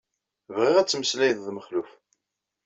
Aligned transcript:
Bɣiɣ 0.55 0.75
ad 0.77 0.87
temmeslayeḍ 0.89 1.39
d 1.45 1.49
Mexluf. 1.51 1.91